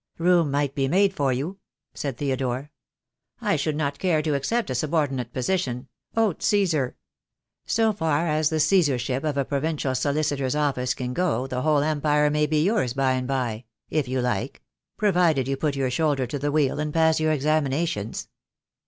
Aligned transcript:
"Room 0.17 0.49
might 0.49 0.73
be 0.73 0.87
made 0.87 1.13
for 1.13 1.31
you," 1.31 1.59
said 1.93 2.17
Theodore. 2.17 2.71
"I 3.39 3.55
should 3.55 3.75
not 3.75 3.99
care 3.99 4.23
to 4.23 4.33
accept 4.33 4.71
a 4.71 4.73
subordinate 4.73 5.31
position— 5.31 5.89
Aut 6.17 6.41
Caesar" 6.41 6.95
"So 7.67 7.93
far 7.93 8.27
as 8.27 8.49
the 8.49 8.59
Caesar 8.59 8.97
ship 8.97 9.23
of 9.23 9.37
a 9.37 9.45
provincial 9.45 9.93
solicitor's 9.93 10.55
office 10.55 10.95
can 10.95 11.13
go 11.13 11.45
the 11.45 11.61
whole 11.61 11.83
empire 11.83 12.31
may 12.31 12.47
be 12.47 12.63
yours 12.63 12.93
by 12.93 13.11
and 13.11 13.27
by, 13.27 13.65
if 13.91 14.07
you 14.07 14.21
like— 14.21 14.63
provided 14.97 15.47
you 15.47 15.55
put 15.55 15.75
your 15.75 15.91
shoulder 15.91 16.25
to 16.25 16.39
the 16.39 16.51
wheel 16.51 16.79
and 16.79 16.95
pass 16.95 17.19
your 17.19 17.31
examinations." 17.31 18.27